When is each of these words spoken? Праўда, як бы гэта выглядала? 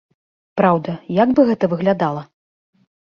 Праўда, 0.61 0.95
як 1.17 1.35
бы 1.41 1.45
гэта 1.53 1.65
выглядала? 1.75 2.21